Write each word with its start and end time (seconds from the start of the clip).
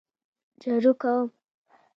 جارو 0.61 0.91
کوم 1.01 1.27